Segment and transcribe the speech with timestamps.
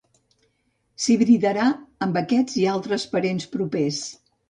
[1.03, 1.67] S'hibridarà
[2.07, 4.05] amb aquests i altres parents propers.